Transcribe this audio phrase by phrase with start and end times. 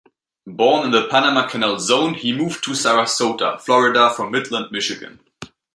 [0.47, 5.19] Born in the Panama Canal Zone, he moved to Sarasota, Florida from Midland, Michigan.